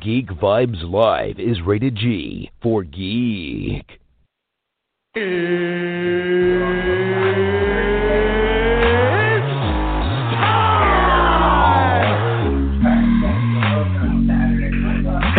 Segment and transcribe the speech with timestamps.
[0.00, 4.00] Geek Vibes Live is rated G for geek.
[5.14, 5.20] Hey,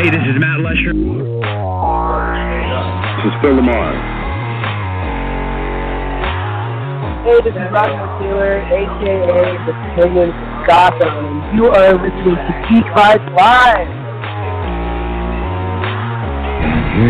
[0.09, 0.93] this is Matt Lesher.
[3.15, 3.93] This is Phil LaMarr.
[7.25, 12.85] Hey, this is Roger Taylor, aka the Penguin from Gotham, you are listening to Geek
[12.95, 14.04] Vibes Live.
[16.95, 17.01] Good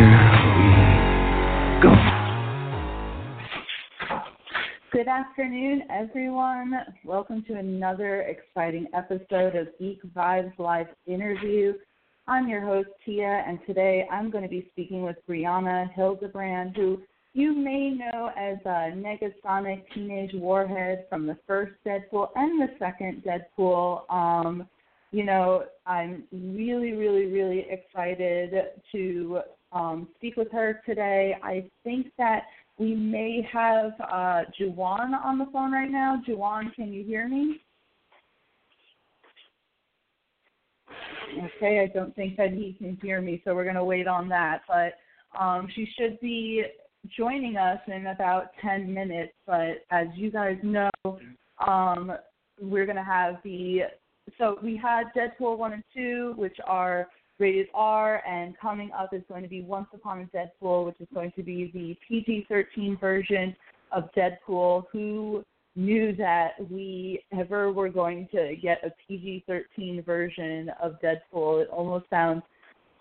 [5.08, 6.74] afternoon, everyone.
[7.04, 11.74] Welcome to another exciting episode of Geek Vibes Live interview.
[12.28, 17.04] I'm your host, Tia, and today I'm going to be speaking with Brianna Hildebrand, who
[17.34, 23.24] you may know as a Negasonic Teenage Warhead from the first Deadpool and the second
[23.24, 24.12] Deadpool.
[24.12, 24.68] Um,
[25.12, 28.52] you know, I'm really, really, really excited
[28.92, 29.42] to
[29.76, 31.36] um, speak with her today.
[31.44, 32.44] I think that
[32.80, 36.22] we may have uh, Juwan on the phone right now.
[36.28, 37.60] Juwan, can you hear me?
[41.58, 44.30] Okay, I don't think that he can hear me, so we're going to wait on
[44.30, 44.62] that.
[44.68, 44.94] But
[45.40, 46.64] um, she should be
[47.18, 49.34] joining us in about 10 minutes.
[49.46, 50.90] But as you guys know,
[51.66, 52.14] um,
[52.62, 53.82] we're going to have the.
[54.38, 57.08] So we had Deadpool 1 and 2, which are
[57.40, 61.08] rated R, and coming up is going to be Once Upon a Deadpool, which is
[61.14, 63.56] going to be the PG 13 version
[63.92, 64.86] of Deadpool.
[64.92, 65.44] Who
[65.76, 71.64] knew that we ever were going to get a PG 13 version of Deadpool?
[71.64, 72.44] It almost sounds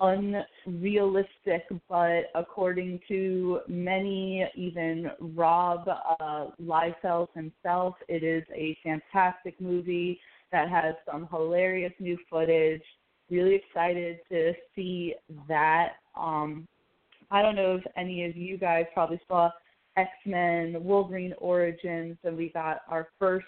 [0.01, 10.19] unrealistic, but according to many, even Rob uh, Liefeld himself, it is a fantastic movie
[10.53, 12.83] that has some hilarious new footage.
[13.31, 15.15] Really excited to see
[15.49, 15.95] that.
[16.17, 16.69] Um,
[17.31, 19.51] I don't know if any of you guys probably saw
[19.97, 23.47] X Men Wolverine Origins, and we got our first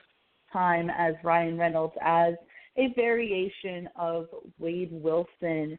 [0.53, 2.35] time as Ryan Reynolds as
[2.77, 4.29] a variation of
[4.59, 5.79] Wade Wilson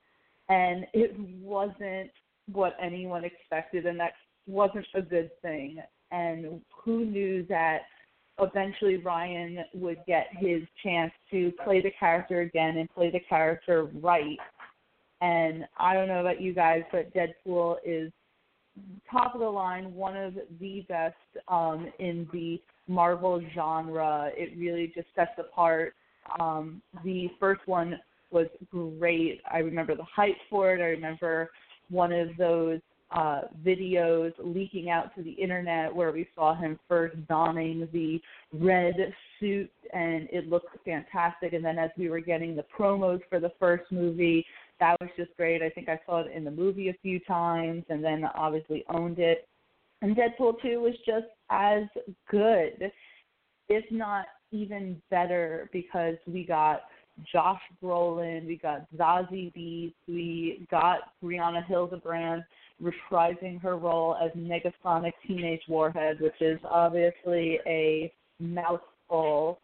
[0.50, 2.12] and it wasn't
[2.52, 4.14] what anyone expected, and that
[4.46, 5.80] wasn't a good thing.
[6.12, 7.80] And who knew that
[8.40, 13.86] eventually Ryan would get his chance to play the character again and play the character
[14.02, 14.38] right.
[15.22, 18.12] And I don't know about you guys, but Deadpool is
[19.10, 21.16] top of the line, one of the best
[21.48, 24.30] um, in the Marvel genre.
[24.36, 25.96] It really just sets apart.
[26.40, 28.00] Um, the first one
[28.32, 29.42] was great.
[29.52, 30.82] I remember the hype for it.
[30.82, 31.50] I remember
[31.90, 32.82] one of those
[33.12, 38.20] uh, videos leaking out to the internet where we saw him first donning the
[38.54, 38.96] red
[39.40, 41.54] suit and it looked fantastic.
[41.54, 44.46] And then as we were getting the promos for the first movie,
[44.80, 45.62] that was just great.
[45.62, 49.20] I think I saw it in the movie a few times and then obviously owned
[49.20, 49.48] it.
[50.02, 51.84] And Deadpool 2 was just as
[52.30, 52.92] good,
[53.70, 56.82] if not even better, because we got
[57.32, 62.44] Josh Brolin, we got Zazie Beetz, we got Brianna Hildebrand
[62.82, 69.60] reprising her role as Negasonic Teenage Warhead, which is obviously a mouthful.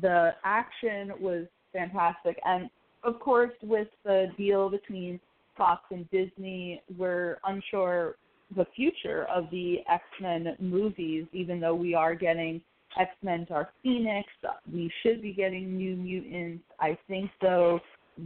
[0.00, 2.68] The action was fantastic, and
[3.02, 5.20] of course, with the deal between
[5.56, 8.16] Fox and Disney, we're unsure
[8.56, 12.60] the future of the X Men movies, even though we are getting
[12.98, 14.28] X Men Dark Phoenix.
[14.72, 16.64] We should be getting New Mutants.
[16.80, 17.80] I think though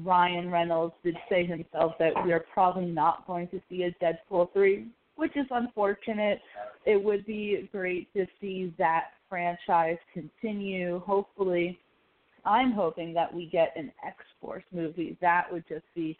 [0.04, 4.52] Ryan Reynolds did say himself that we are probably not going to see a Deadpool
[4.52, 6.40] three, which is unfortunate.
[6.86, 11.00] It would be great to see that franchise continue.
[11.00, 11.78] Hopefully,
[12.44, 15.16] I'm hoping that we get an X Force movie.
[15.20, 16.16] That would just be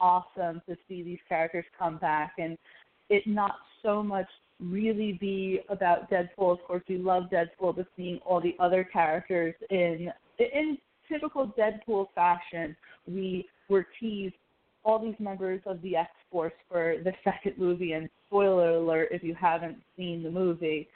[0.00, 2.56] awesome to see these characters come back and
[3.10, 4.28] it not so much
[4.60, 6.52] really be about Deadpool.
[6.52, 10.78] Of course, we love Deadpool, but seeing all the other characters in in
[11.10, 12.76] typical Deadpool fashion,
[13.06, 14.34] we were teased
[14.84, 17.92] all these members of the X Force for the second movie.
[17.92, 20.88] And spoiler alert, if you haven't seen the movie,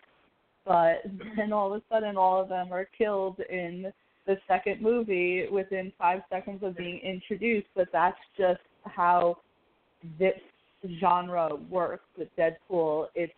[0.65, 1.03] but
[1.37, 3.93] then all of a sudden, all of them are killed in
[4.27, 7.67] the second movie within five seconds of being introduced.
[7.75, 9.39] But that's just how
[10.19, 10.39] this
[11.01, 13.07] genre works with Deadpool.
[13.15, 13.33] It's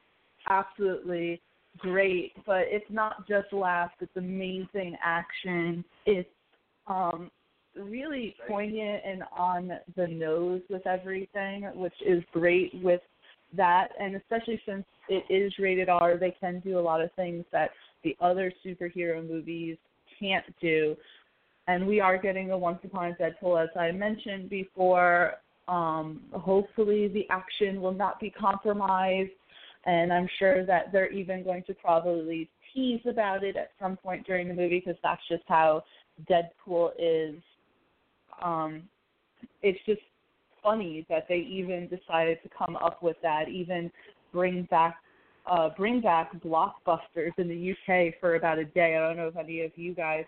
[0.48, 1.40] absolutely
[1.78, 5.84] great, but it's not just laughs, it's amazing action.
[6.06, 6.28] It's
[6.86, 7.30] um
[7.76, 13.00] really poignant and on the nose with everything, which is great with
[13.56, 17.44] that and especially since it is rated R, they can do a lot of things
[17.52, 17.70] that
[18.02, 19.76] the other superhero movies
[20.20, 20.96] can't do.
[21.66, 25.34] and we are getting a Once Upon a Deadpool, as I mentioned before.
[25.66, 29.30] Um, hopefully, the action will not be compromised,
[29.86, 34.26] and I'm sure that they're even going to probably tease about it at some point
[34.26, 35.84] during the movie because that's just how
[36.28, 37.36] Deadpool is.
[38.42, 38.82] Um,
[39.62, 40.00] it's just
[40.62, 43.90] funny that they even decided to come up with that, even
[44.32, 44.96] bring back
[45.46, 48.96] uh, bring back blockbusters in the UK for about a day.
[48.96, 50.24] I don't know if any of you guys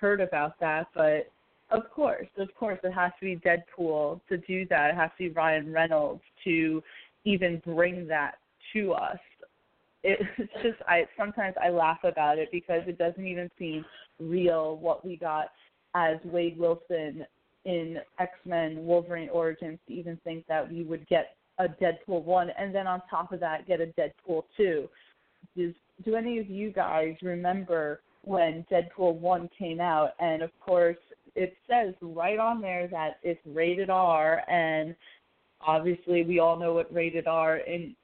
[0.00, 1.28] heard about that, but
[1.70, 4.90] of course, of course, it has to be Deadpool to do that.
[4.90, 6.82] It has to be Ryan Reynolds to
[7.24, 8.36] even bring that
[8.72, 9.18] to us.
[10.02, 10.22] It's
[10.62, 13.84] just I sometimes I laugh about it because it doesn't even seem
[14.18, 15.50] real what we got
[15.94, 17.26] as Wade Wilson
[17.66, 22.50] in X Men Wolverine Origins to even think that we would get a Deadpool one,
[22.58, 24.88] and then on top of that, get a Deadpool two.
[25.56, 25.74] Does
[26.04, 30.12] do any of you guys remember when Deadpool one came out?
[30.18, 30.96] And of course,
[31.34, 34.94] it says right on there that it's rated R, and
[35.60, 37.94] obviously we all know what rated R in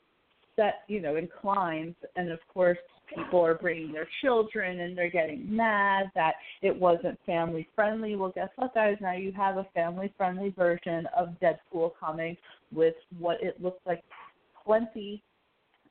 [0.57, 2.79] set you know inclines, and of course
[3.15, 8.17] people are bringing their children and they're getting mad that it wasn't family friendly.
[8.17, 8.97] Well, guess what, guys?
[9.01, 12.37] Now you have a family friendly version of Deadpool coming
[12.75, 14.03] with what it looks like
[14.65, 15.23] plenty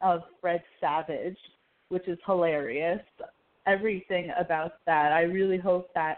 [0.01, 1.37] of Fred Savage,
[1.89, 3.01] which is hilarious.
[3.65, 5.11] Everything about that.
[5.11, 6.17] I really hope that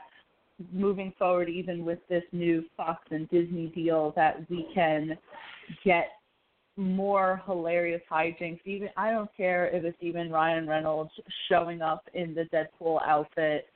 [0.73, 5.17] moving forward, even with this new Fox and Disney deal, that we can
[5.85, 6.07] get
[6.77, 8.59] more hilarious hijinks.
[8.65, 11.11] Even I don't care if it's even Ryan Reynolds
[11.49, 13.67] showing up in the Deadpool outfit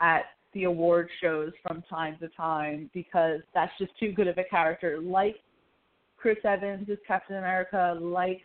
[0.00, 0.22] at
[0.54, 4.98] the award shows from time to time because that's just too good of a character.
[5.00, 5.36] Like
[6.16, 8.40] Chris Evans is Captain America, like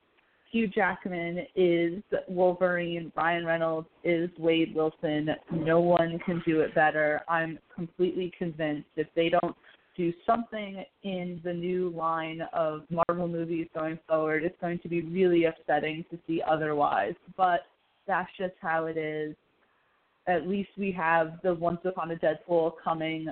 [0.52, 5.30] Hugh Jackman is Wolverine, Ryan Reynolds is Wade Wilson.
[5.52, 7.22] No one can do it better.
[7.28, 9.56] I'm completely convinced if they don't
[9.96, 14.44] do something in the new line of Marvel movies going forward.
[14.44, 17.62] It's going to be really upsetting to see otherwise, but
[18.08, 19.36] that's just how it is.
[20.28, 23.28] At least we have the Once Upon a Deadpool coming,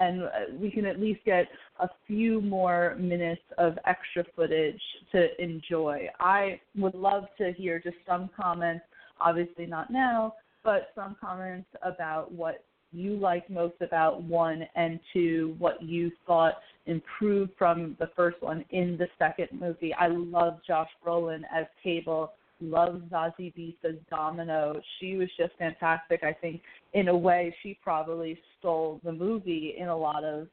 [0.00, 0.22] and
[0.60, 1.48] we can at least get
[1.80, 4.80] a few more minutes of extra footage
[5.12, 6.08] to enjoy.
[6.20, 8.84] I would love to hear just some comments,
[9.20, 10.34] obviously not now,
[10.64, 16.54] but some comments about what you liked most about one and two, what you thought
[16.86, 19.92] improved from the first one in the second movie.
[19.94, 22.32] I love Josh Brolin as Cable.
[22.60, 24.80] Love Zazie Beetz as Domino.
[24.98, 26.24] She was just fantastic.
[26.24, 26.60] I think
[26.92, 30.48] in a way she probably stole the movie in a lot of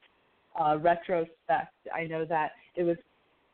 [0.60, 1.74] uh, retrospect.
[1.94, 2.98] I know that it was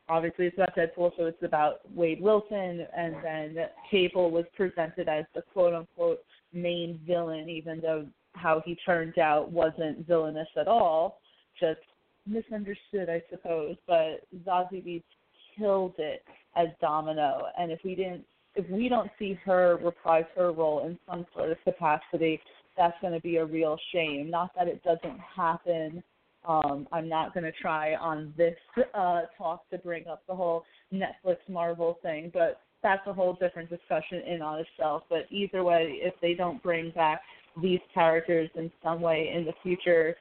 [0.08, 3.56] obviously it's about Deadpool, so it's about Wade Wilson, and then
[3.90, 6.20] Cable was presented as the quote unquote
[6.52, 11.20] main villain, even though how he turned out wasn't villainous at all,
[11.58, 11.80] just
[12.26, 13.76] misunderstood, I suppose.
[13.86, 15.02] But Zazie Beetz
[15.58, 16.22] killed it
[16.56, 18.24] as Domino, and if we didn't,
[18.54, 22.40] if we don't see her reprise her role in some sort of capacity,
[22.76, 24.30] that's going to be a real shame.
[24.30, 26.02] Not that it doesn't happen.
[26.46, 28.56] Um, I'm not going to try on this
[28.94, 33.70] uh, talk to bring up the whole Netflix Marvel thing, but that's a whole different
[33.70, 35.04] discussion in on itself.
[35.08, 37.20] But either way, if they don't bring back
[37.60, 40.16] these characters in some way in the future,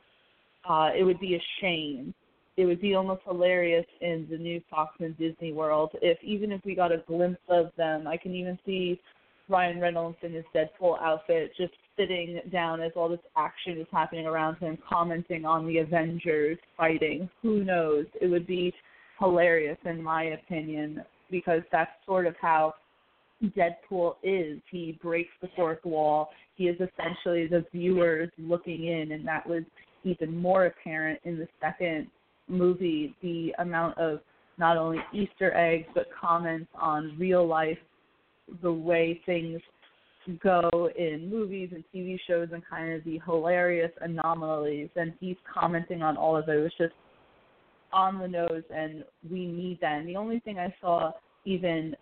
[0.68, 2.14] uh, it would be a shame.
[2.58, 6.62] It would be almost hilarious in the new Fox and Disney world if even if
[6.66, 9.00] we got a glimpse of them, I can even see
[9.48, 14.26] Ryan Reynolds in his Deadpool outfit just sitting down as all this action is happening
[14.26, 17.30] around him, commenting on the Avengers fighting.
[17.42, 18.06] Who knows?
[18.22, 18.74] It would be
[19.20, 22.74] hilarious in my opinion because that's sort of how
[23.50, 24.60] Deadpool is.
[24.70, 26.30] He breaks the fourth wall.
[26.56, 29.64] He is essentially the viewers looking in, and that was
[30.04, 32.08] even more apparent in the second
[32.48, 33.16] movie.
[33.22, 34.20] The amount of
[34.58, 37.78] not only Easter eggs but comments on real life,
[38.62, 39.62] the way things
[40.44, 44.90] go in movies and TV shows, and kind of the hilarious anomalies.
[44.96, 46.58] And he's commenting on all of it.
[46.58, 46.94] It was just
[47.92, 50.00] on the nose, and we need that.
[50.00, 51.12] And the only thing I saw
[51.46, 51.96] even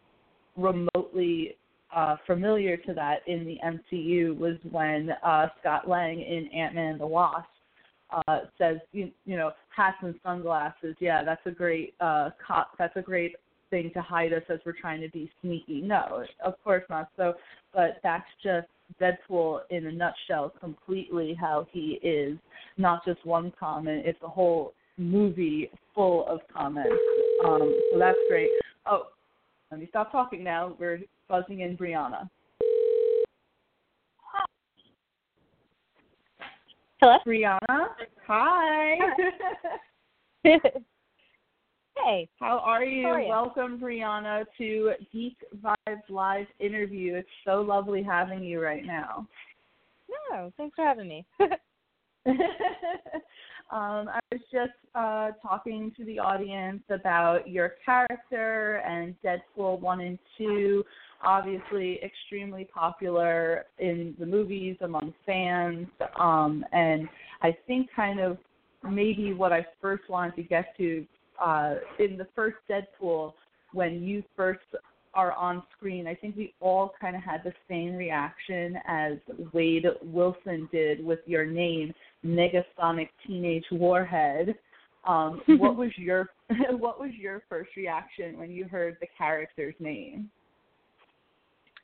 [0.58, 1.56] remotely
[1.96, 6.92] uh, familiar to that in the MCU was when uh, Scott Lang in Ant Man
[6.92, 7.48] and the Wasp
[8.12, 10.96] uh, says, you, you know, hats and sunglasses.
[11.00, 13.36] Yeah, that's a great uh, co- that's a great
[13.70, 15.82] thing to hide us as we're trying to be sneaky.
[15.82, 17.10] No, of course not.
[17.18, 17.34] So,
[17.74, 18.68] but that's just
[19.00, 22.38] Deadpool in a nutshell, completely how he is.
[22.78, 26.96] Not just one comment; it's a whole movie full of comments.
[27.46, 28.50] Um, so that's great.
[28.86, 29.08] Oh,
[29.72, 30.76] let me stop talking now.
[30.80, 32.30] We're buzzing in Brianna.
[37.02, 37.18] Hello?
[37.26, 37.88] Brianna.
[38.28, 38.96] Hi.
[42.04, 42.28] hey.
[42.40, 43.04] How are you?
[43.04, 43.30] How are you?
[43.30, 47.16] Welcome, Brianna, to Geek Vibes Live interview.
[47.16, 49.28] It's so lovely having you right now.
[50.32, 51.26] No, thanks for having me.
[53.72, 60.02] um, I was just uh, talking to the audience about your character and Deadpool 1
[60.02, 60.84] and 2.
[61.24, 65.88] Obviously, extremely popular in the movies among fans.
[66.20, 67.08] Um, and
[67.44, 68.38] I think kind of
[68.90, 71.06] maybe what I first wanted to get to
[71.40, 73.34] uh, in the first Deadpool,
[73.74, 74.60] when you first
[75.14, 79.14] are on screen, I think we all kind of had the same reaction as
[79.54, 81.94] Wade Wilson did with your name,
[82.26, 84.56] Negasonic Teenage Warhead.
[85.06, 86.30] Um, what was your
[86.72, 90.30] what was your first reaction when you heard the character's name?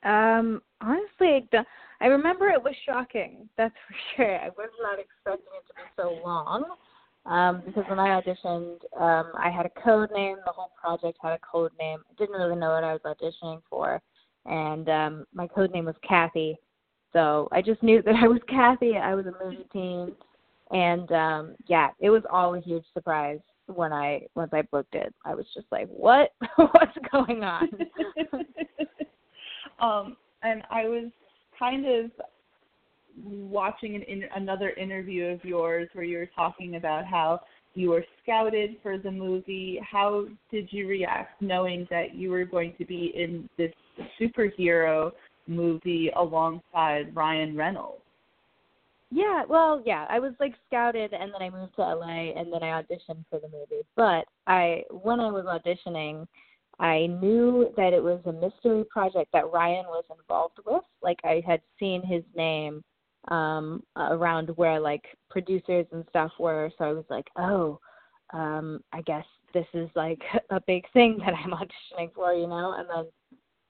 [0.02, 1.66] Um, honestly, I, don't,
[2.00, 3.48] I remember it was shocking.
[3.56, 4.38] That's for sure.
[4.38, 6.64] I was not expecting it to be so long.
[7.24, 10.36] Um, because when I auditioned, um, I had a code name.
[10.46, 11.98] The whole project had a code name.
[12.08, 14.00] I didn't really know what I was auditioning for,
[14.44, 16.56] and um, my code name was Kathy.
[17.16, 18.98] So I just knew that I was Kathy.
[18.98, 20.12] I was a movie teen,
[20.70, 25.14] and um, yeah, it was all a huge surprise when I once I booked it.
[25.24, 26.32] I was just like, "What?
[26.56, 27.70] What's going on?"
[29.80, 31.10] um, and I was
[31.58, 32.10] kind of
[33.24, 37.40] watching an in, another interview of yours where you were talking about how
[37.72, 39.80] you were scouted for the movie.
[39.90, 43.72] How did you react knowing that you were going to be in this
[44.20, 45.12] superhero
[45.46, 48.02] movie alongside Ryan Reynolds?
[49.10, 52.62] Yeah, well, yeah, I was like scouted and then I moved to LA and then
[52.62, 53.84] I auditioned for the movie.
[53.94, 56.26] But I when I was auditioning,
[56.80, 60.82] I knew that it was a mystery project that Ryan was involved with.
[61.02, 62.82] Like I had seen his name
[63.28, 67.78] um around where like producers and stuff were, so I was like, "Oh,
[68.32, 69.24] um I guess
[69.54, 73.06] this is like a big thing that I'm auditioning for, you know?" And then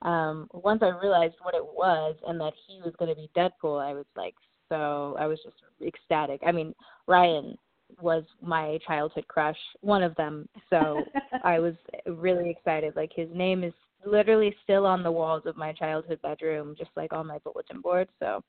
[0.03, 3.81] um once I realized what it was and that he was going to be Deadpool,
[3.81, 4.35] I was like
[4.69, 6.41] so I was just ecstatic.
[6.47, 6.75] I mean,
[7.07, 7.57] Ryan
[8.01, 10.49] was my childhood crush, one of them.
[10.71, 11.03] So
[11.45, 11.75] I was
[12.07, 12.97] really excited.
[12.97, 13.73] Like his name is
[14.05, 18.09] literally still on the walls of my childhood bedroom, just like on my bulletin board.
[18.19, 18.43] So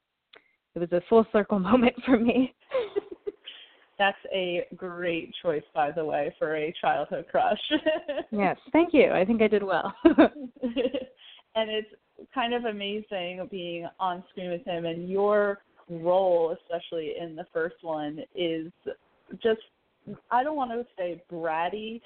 [0.75, 2.53] it was a full circle moment for me.
[3.99, 7.57] That's a great choice, by the way, for a childhood crush.
[8.31, 9.11] yes, thank you.
[9.11, 9.91] I think I did well.
[11.57, 11.89] And it's
[12.33, 15.59] kind of amazing being on screen with him and your
[15.89, 18.71] role, especially in the first one, is
[19.41, 19.61] just
[20.31, 22.01] I don't want to say bratty,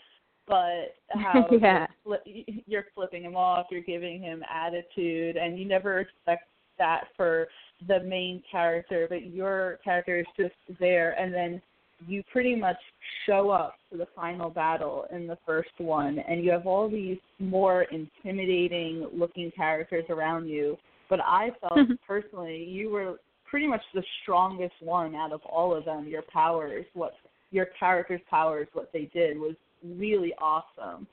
[0.47, 1.87] but how yeah.
[2.05, 7.05] you're, fli- you're flipping him off, you're giving him attitude, and you never expect that
[7.15, 7.47] for
[7.87, 11.61] the main character, but your character is just there, and then
[12.07, 12.77] you pretty much
[13.25, 17.17] show up for the final battle in the first one, and you have all these
[17.39, 20.77] more intimidating looking characters around you.
[21.09, 23.17] But I felt personally you were
[23.49, 26.07] pretty much the strongest one out of all of them.
[26.07, 27.13] Your powers, what
[27.51, 31.05] your character's powers, what they did was really awesome.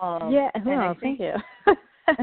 [0.00, 1.34] Um, yeah, no, I thank think- you.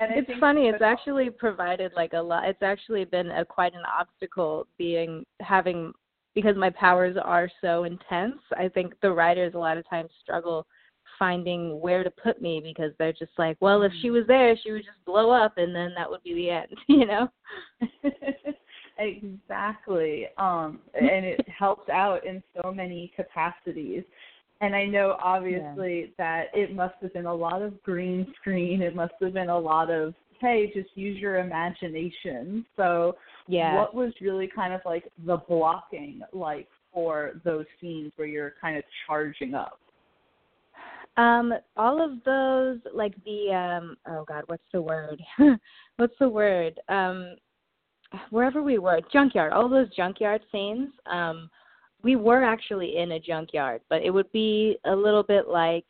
[0.00, 0.68] and it's funny.
[0.68, 2.48] It's actually provided like a lot.
[2.48, 5.92] It's actually been a quite an obstacle being having
[6.34, 8.40] because my powers are so intense.
[8.56, 10.66] I think the writers a lot of times struggle
[11.18, 14.72] finding where to put me because they're just like, well, if she was there, she
[14.72, 17.28] would just blow up, and then that would be the end, you know.
[18.98, 20.26] exactly.
[20.38, 24.02] Um, and it helps out in so many capacities.
[24.60, 28.80] And I know obviously that it must have been a lot of green screen.
[28.80, 32.66] It must have been a lot of hey, just use your imagination.
[32.76, 33.74] So Yeah.
[33.74, 38.76] what was really kind of like the blocking like for those scenes where you're kind
[38.76, 39.78] of charging up?
[41.16, 45.22] Um, all of those, like the um, oh god, what's the word?
[45.96, 46.80] what's the word?
[46.88, 47.36] Um,
[48.30, 49.52] wherever we were, junkyard.
[49.52, 50.88] All those junkyard scenes.
[51.06, 51.50] Um,
[52.02, 55.86] we were actually in a junkyard, but it would be a little bit like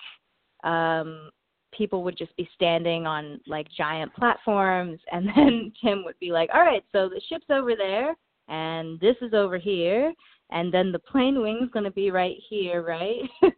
[0.64, 1.30] um
[1.76, 6.50] people would just be standing on like giant platforms and then Tim would be like,
[6.54, 8.14] "All right, so the ship's over there
[8.48, 10.12] and this is over here
[10.50, 13.52] and then the plane wing's going to be right here, right?"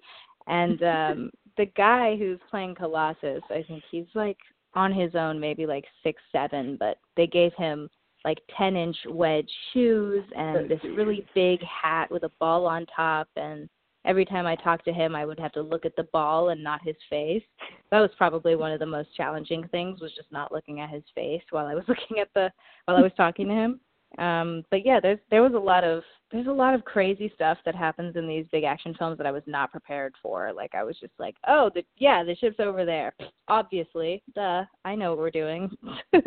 [0.46, 4.38] and um the guy who's playing Colossus, I think he's like
[4.74, 7.88] on his own maybe like 6 7, but they gave him
[8.24, 13.28] like 10 inch wedge shoes and this really big hat with a ball on top
[13.36, 13.68] and
[14.04, 16.62] every time I talked to him I would have to look at the ball and
[16.62, 17.42] not his face.
[17.90, 21.04] That was probably one of the most challenging things was just not looking at his
[21.14, 22.50] face while I was looking at the
[22.84, 23.80] while I was talking to him.
[24.18, 27.58] Um, but yeah, there's there was a lot of there's a lot of crazy stuff
[27.64, 30.52] that happens in these big action films that I was not prepared for.
[30.52, 33.14] Like I was just like, oh, the yeah, the ship's over there.
[33.48, 35.70] Obviously, duh, I know what we're doing.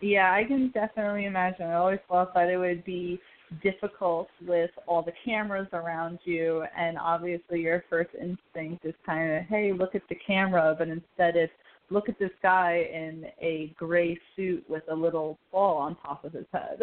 [0.00, 1.66] yeah, I can definitely imagine.
[1.66, 3.20] I always thought that it would be
[3.62, 9.44] difficult with all the cameras around you and obviously your first instinct is kind of
[9.44, 11.52] hey look at the camera but instead it's
[11.90, 16.32] look at this guy in a gray suit with a little ball on top of
[16.32, 16.80] his head.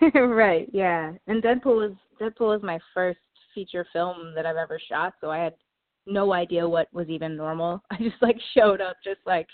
[0.14, 1.12] Right yeah.
[1.28, 3.20] And deadpool was deadpool was my first
[3.54, 5.54] feature film that i've ever shot so i had
[6.06, 7.82] no idea what was even normal.
[7.90, 9.46] I just like showed up just like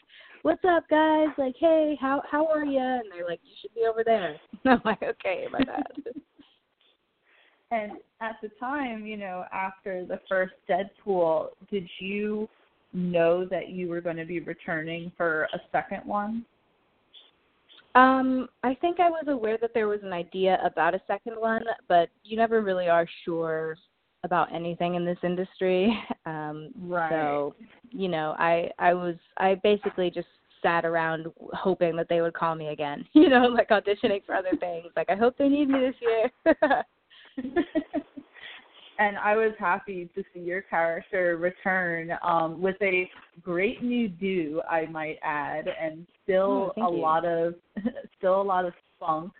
[0.42, 1.28] what's up guys?
[1.36, 4.36] Like hey how how are you and they're like you should be over there.
[4.64, 5.84] And i'm like okay my bad
[7.70, 12.48] and at the time, you know, after the first Deadpool, did you
[12.92, 16.44] know that you were going to be returning for a second one?
[17.94, 21.64] Um, I think I was aware that there was an idea about a second one,
[21.88, 23.76] but you never really are sure
[24.24, 25.96] about anything in this industry.
[26.26, 27.08] Um, right.
[27.08, 27.54] So,
[27.90, 30.28] you know, I I was I basically just
[30.62, 33.06] sat around hoping that they would call me again.
[33.14, 34.88] You know, like auditioning for other things.
[34.94, 36.84] Like I hope they need me this year.
[38.98, 43.08] and I was happy to see your character return um, with a
[43.42, 47.00] great new do, I might add, and still oh, a you.
[47.00, 47.54] lot of
[48.18, 49.32] still a lot of funk.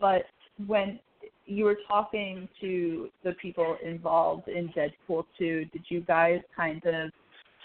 [0.00, 0.22] But
[0.66, 1.00] when
[1.46, 7.10] you were talking to the people involved in Deadpool 2, did you guys kind of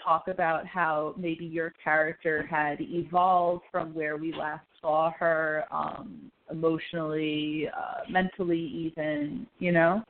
[0.02, 6.30] talk about how maybe your character had evolved from where we last saw her um,
[6.54, 10.02] emotionally, uh, mentally, even, you know?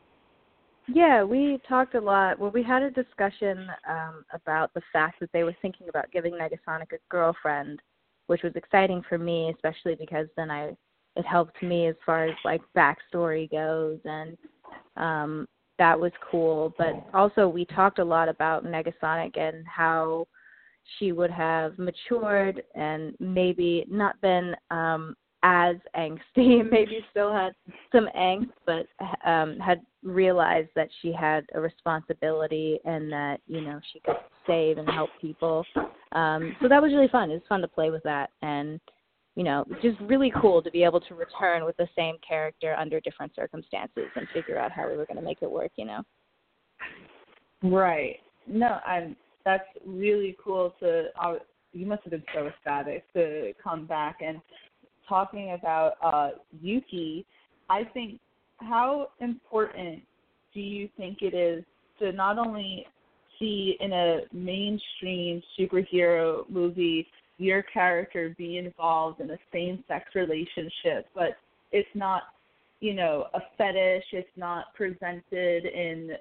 [0.87, 2.39] Yeah, we talked a lot.
[2.39, 6.35] Well, we had a discussion um, about the fact that they were thinking about giving
[6.35, 7.81] Negasonic a girlfriend,
[8.27, 10.77] which was exciting for me, especially because then I
[11.17, 14.37] it helped me as far as like backstory goes, and
[14.97, 15.47] um,
[15.79, 16.75] that was cool.
[16.77, 20.27] But also, we talked a lot about Negasonic and how
[20.99, 27.53] she would have matured and maybe not been um as angsty and maybe still had
[27.93, 28.87] some angst but
[29.29, 34.79] um had realized that she had a responsibility and that you know she could save
[34.79, 35.65] and help people.
[36.13, 37.31] Um so that was really fun.
[37.31, 38.81] It was fun to play with that and
[39.37, 43.01] you know just really cool to be able to return with the same character under
[43.01, 46.03] different circumstances and figure out how we were going to make it work you know?
[47.63, 48.17] Right.
[48.47, 51.05] No i'm that's really cool to.
[51.21, 51.35] Uh,
[51.73, 54.41] you must have been so ecstatic to come back and
[55.09, 57.27] talking about uh, Yuki.
[57.69, 58.21] I think
[58.59, 60.03] how important
[60.53, 61.65] do you think it is
[61.99, 62.87] to not only
[63.39, 67.07] see in a mainstream superhero movie
[67.39, 71.37] your character be involved in a same sex relationship, but
[71.73, 72.23] it's not,
[72.81, 76.13] you know, a fetish, it's not presented in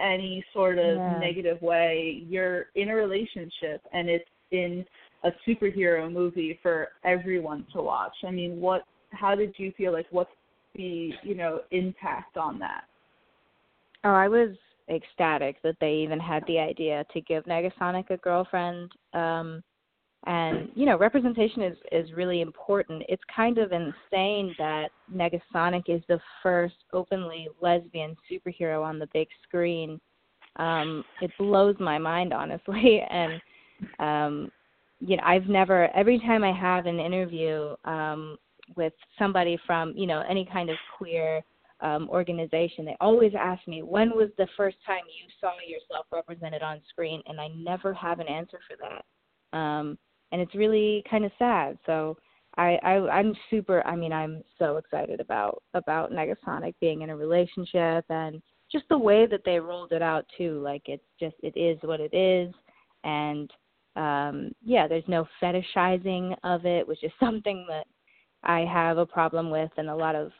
[0.00, 1.18] any sort of yeah.
[1.18, 2.22] negative way.
[2.28, 4.84] You're in a relationship and it's in
[5.24, 8.14] a superhero movie for everyone to watch.
[8.26, 10.30] I mean, what how did you feel like what's
[10.74, 12.84] the, you know, impact on that?
[14.04, 14.50] Oh, I was
[14.90, 18.92] ecstatic that they even had the idea to give Negasonic a girlfriend.
[19.14, 19.62] Um
[20.26, 26.02] and you know representation is is really important it's kind of insane that negasonic is
[26.08, 30.00] the first openly lesbian superhero on the big screen
[30.56, 33.40] um it blows my mind honestly and
[34.00, 34.50] um
[35.00, 38.36] you know i've never every time i have an interview um
[38.76, 41.42] with somebody from you know any kind of queer
[41.80, 46.62] um organization they always ask me when was the first time you saw yourself represented
[46.62, 49.98] on screen and i never have an answer for that um
[50.32, 51.78] and it's really kind of sad.
[51.86, 52.16] So
[52.56, 53.86] I, I I'm super.
[53.86, 58.98] I mean, I'm so excited about about Negasonic being in a relationship and just the
[58.98, 60.60] way that they rolled it out too.
[60.62, 62.54] Like it's just it is what it is,
[63.04, 63.50] and
[63.96, 67.86] um yeah, there's no fetishizing of it, which is something that
[68.42, 70.30] I have a problem with in a lot of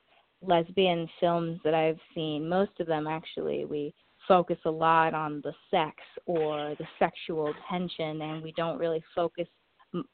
[0.42, 2.48] lesbian films that I've seen.
[2.48, 3.94] Most of them actually we
[4.28, 9.46] focus a lot on the sex or the sexual tension and we don't really focus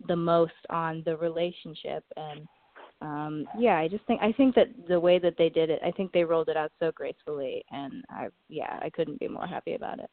[0.09, 2.47] the most on the relationship and
[3.01, 5.91] um yeah i just think i think that the way that they did it i
[5.91, 9.75] think they rolled it out so gracefully and i yeah i couldn't be more happy
[9.75, 10.11] about it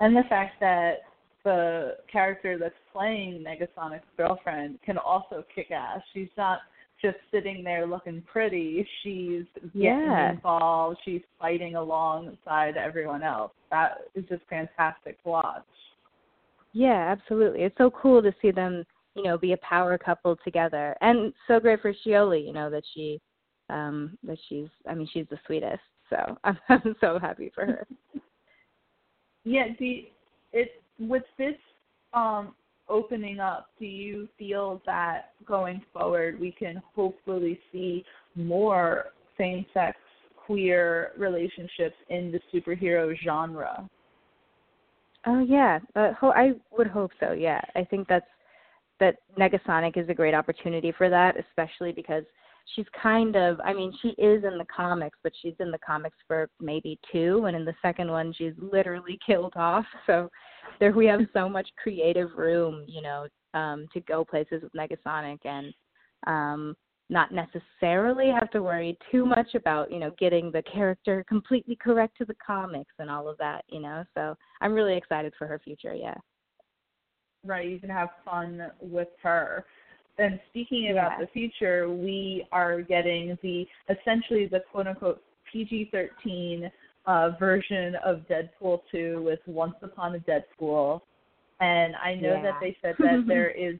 [0.00, 1.00] and the fact that
[1.44, 6.00] the character that's playing Negasonic's girlfriend can also kick ass.
[6.12, 6.60] She's not
[7.00, 8.86] just sitting there looking pretty.
[9.02, 10.32] She's getting yeah.
[10.32, 10.98] involved.
[11.04, 13.52] She's fighting alongside everyone else.
[13.70, 15.64] That is just fantastic to watch.
[16.72, 17.62] Yeah, absolutely.
[17.62, 20.96] It's so cool to see them you know, be a power couple together.
[21.00, 23.20] And so great for Shioli, you know, that she
[23.70, 25.80] um that she's I mean, she's the sweetest.
[26.10, 27.86] So I'm I'm so happy for her.
[29.44, 30.08] yeah, the
[30.52, 31.56] it with this
[32.12, 32.54] um
[32.88, 38.04] opening up, do you feel that going forward we can hopefully see
[38.34, 39.06] more
[39.38, 39.96] same sex
[40.36, 43.88] queer relationships in the superhero genre?
[45.26, 47.32] Oh yeah, uh, ho- I would hope so.
[47.32, 48.26] Yeah, I think that's
[49.00, 52.24] that Negasonic is a great opportunity for that, especially because
[52.74, 56.16] she's kind of I mean, she is in the comics, but she's in the comics
[56.26, 59.86] for maybe two and in the second one she's literally killed off.
[60.06, 60.28] So
[60.80, 65.38] there we have so much creative room, you know, um to go places with Negasonic
[65.44, 65.72] and
[66.26, 66.76] um
[67.10, 72.16] not necessarily have to worry too much about, you know, getting the character completely correct
[72.16, 74.04] to the comics and all of that, you know.
[74.14, 76.14] So I'm really excited for her future, yeah
[77.44, 79.64] right you can have fun with her
[80.18, 81.24] and speaking about yeah.
[81.24, 85.22] the future we are getting the essentially the quote unquote
[85.52, 86.70] pg-13
[87.06, 91.00] uh, version of deadpool 2 with once upon a deadpool
[91.60, 92.42] and i know yeah.
[92.42, 93.76] that they said that there is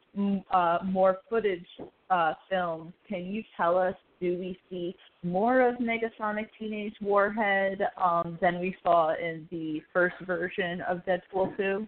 [0.53, 1.67] uh, more footage
[2.11, 3.95] uh, filmed can you tell us
[4.25, 10.15] do we see more of Negasonic Teenage Warhead um, than we saw in the first
[10.27, 11.87] version of Deadpool 2?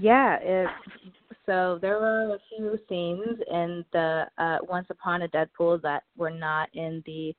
[0.00, 0.68] Yeah, it,
[1.46, 6.30] so there were a few scenes in the uh, Once Upon a Deadpool that were
[6.30, 7.34] not in the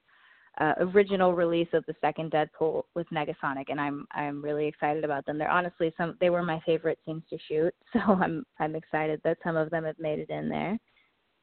[0.59, 5.25] uh, original release of the second Deadpool with Negasonic, and I'm I'm really excited about
[5.25, 5.37] them.
[5.37, 9.37] They're honestly some they were my favorite scenes to shoot, so I'm I'm excited that
[9.43, 10.77] some of them have made it in there.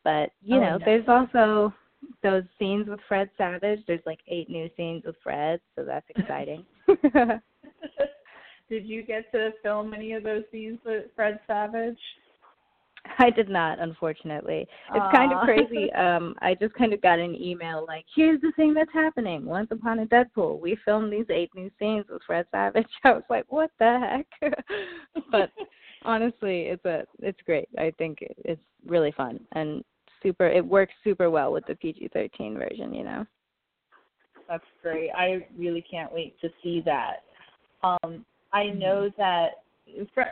[0.04, 0.82] But you oh, know, nice.
[0.84, 1.72] there's also
[2.22, 3.80] those scenes with Fred Savage.
[3.86, 6.64] There's like eight new scenes with Fred, so that's exciting.
[8.68, 11.98] Did you get to film any of those scenes with Fred Savage?
[13.18, 14.66] I did not, unfortunately.
[14.94, 15.12] It's Aww.
[15.12, 15.90] kind of crazy.
[15.96, 19.44] Um, I just kind of got an email like, "Here's the thing that's happening.
[19.46, 23.22] Once upon a Deadpool, we filmed these eight new scenes with Fred Savage." I was
[23.30, 24.52] like, "What the heck?"
[25.30, 25.50] but
[26.02, 27.68] honestly, it's a it's great.
[27.78, 29.82] I think it's really fun and
[30.22, 30.46] super.
[30.46, 32.92] It works super well with the PG-13 version.
[32.92, 33.26] You know.
[34.48, 35.10] That's great.
[35.16, 37.22] I really can't wait to see that.
[37.82, 38.24] Um,
[38.56, 39.62] I know that,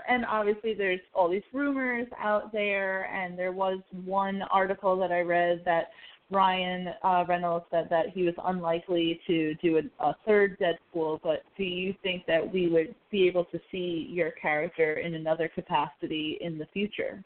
[0.08, 5.20] and obviously there's all these rumors out there, and there was one article that I
[5.20, 5.90] read that
[6.30, 11.42] Ryan uh, Reynolds said that he was unlikely to do a, a third Deadpool, but
[11.58, 16.38] do you think that we would be able to see your character in another capacity
[16.40, 17.22] in the future?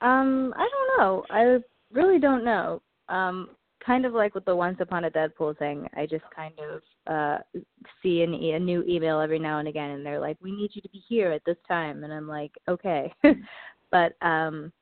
[0.00, 1.24] Um, I don't know.
[1.28, 1.58] I
[1.92, 2.80] really don't know.
[3.10, 3.50] Um,
[3.84, 7.38] kind of like with the Once Upon a Deadpool thing, I just kind of uh
[8.02, 10.70] see an e- a new email every now and again, and they're like, "We need
[10.74, 13.12] you to be here at this time," and I'm like, "Okay,"
[13.90, 14.72] but um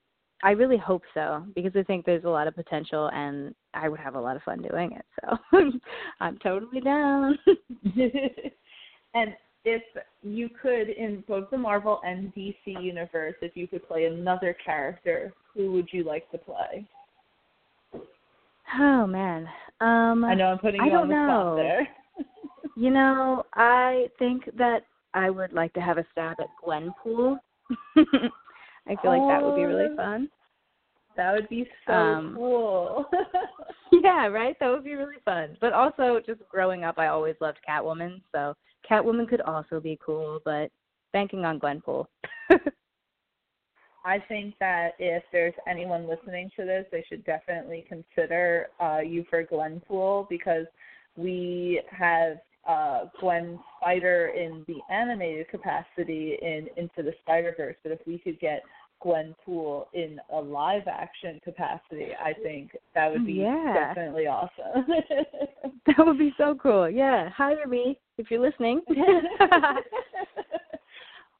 [0.45, 4.01] I really hope so because I think there's a lot of potential, and I would
[4.01, 5.05] have a lot of fun doing it.
[5.21, 5.39] So
[6.21, 7.39] I'm totally down.
[9.15, 9.35] and
[9.65, 9.83] if
[10.23, 15.33] you could, in both the Marvel and DC universe, if you could play another character,
[15.55, 16.85] who would you like to play?
[18.81, 19.49] Oh man.
[19.81, 21.27] Um I know I'm putting you I don't on the know.
[21.27, 21.89] spot there.
[22.77, 27.39] you know, I think that I would like to have a stab at Gwenpool.
[27.97, 30.29] I feel like that would be really Oh, fun.
[31.17, 33.07] That would be so Um, cool.
[33.93, 34.57] Yeah, right?
[34.59, 35.57] That would be really fun.
[35.61, 38.55] But also just growing up I always loved Catwoman, so
[38.91, 40.71] Catwoman could also be cool, but
[41.13, 42.07] banking on Gwenpool.
[44.05, 49.25] I think that if there's anyone listening to this, they should definitely consider uh, you
[49.31, 50.67] for Gwenpool because
[51.17, 52.39] we have
[52.69, 58.19] uh, Gwen Spider in the animated capacity in Into the Spider Verse, but if we
[58.19, 58.63] could get
[59.05, 63.75] Gwenpool in a live action capacity, I think that would be Yeah.
[63.75, 64.87] definitely awesome.
[65.87, 66.89] that would be so cool.
[66.89, 67.29] Yeah.
[67.31, 68.81] Hire me if you're listening.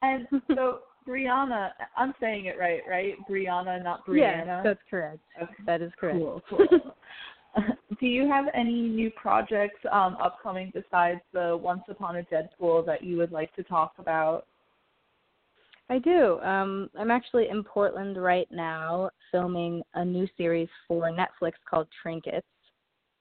[0.01, 3.15] and so Brianna, I'm saying it right, right?
[3.29, 4.45] Brianna, not Brianna.
[4.45, 5.19] Yes, that's correct.
[5.41, 5.53] Okay.
[5.65, 6.17] That is correct.
[6.19, 6.67] Cool, cool.
[7.99, 13.03] Do you have any new projects um, upcoming besides the Once Upon a Deadpool that
[13.03, 14.47] you would like to talk about?
[15.89, 16.39] I do.
[16.39, 22.47] Um, I'm actually in Portland right now filming a new series for Netflix called Trinkets.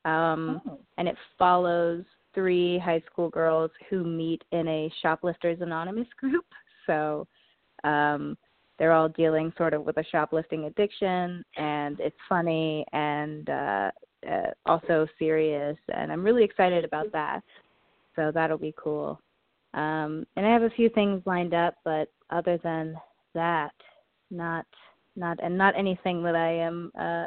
[0.04, 0.78] Um, Oh.
[0.96, 6.46] and it follows three high school girls who meet in a shoplifters anonymous group
[6.86, 7.26] so
[7.84, 8.36] um
[8.78, 13.90] they're all dealing sort of with a shoplifting addiction and it's funny and uh,
[14.30, 17.42] uh also serious and i'm really excited about that
[18.16, 19.20] so that'll be cool
[19.74, 22.94] um and i have a few things lined up but other than
[23.34, 23.72] that
[24.30, 24.66] not
[25.16, 27.26] not and not anything that I am uh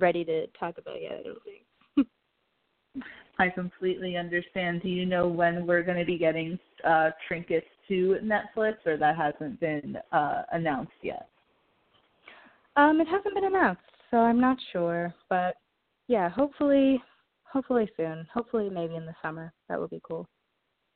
[0.00, 1.20] ready to talk about yet.
[1.20, 3.04] I don't think.
[3.38, 4.82] I completely understand.
[4.82, 9.16] Do you know when we're going to be getting uh, Trinkets to Netflix, or that
[9.16, 11.28] hasn't been uh, announced yet?
[12.76, 15.12] Um, it hasn't been announced, so I'm not sure.
[15.28, 15.56] But
[16.06, 17.02] yeah, hopefully,
[17.44, 18.26] hopefully soon.
[18.32, 19.52] Hopefully, maybe in the summer.
[19.68, 20.26] That would be cool.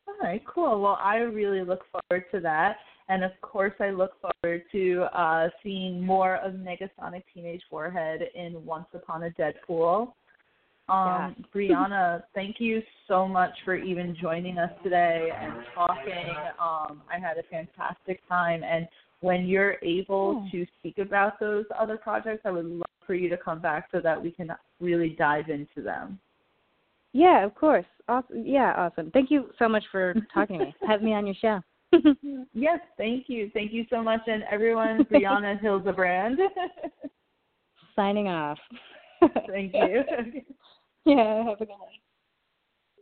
[0.06, 0.80] All right, cool.
[0.80, 2.76] Well, I really look forward to that.
[3.08, 8.64] And of course, I look forward to uh, seeing more of Negasonic Teenage Warhead in
[8.64, 10.12] Once Upon a Deadpool.
[10.88, 11.30] Um, Yeah.
[11.54, 16.34] Brianna, thank you so much for even joining us today and talking.
[16.60, 18.62] Um, I had a fantastic time.
[18.64, 18.88] And
[19.20, 20.50] when you're able Oh.
[20.50, 24.00] to speak about those other projects, I would love for you to come back so
[24.00, 26.18] that we can really dive into them.
[27.12, 27.84] Yeah, of course.
[28.08, 28.44] Awesome.
[28.46, 29.10] Yeah, awesome.
[29.10, 30.74] Thank you so much for talking to me.
[30.86, 31.60] Have me on your show.
[32.54, 33.50] Yes, thank you.
[33.54, 34.20] Thank you so much.
[34.26, 36.38] And everyone, Brianna Hildebrand.
[37.96, 38.58] Signing off.
[39.46, 40.02] thank you.
[41.06, 42.11] Yeah, have a good night.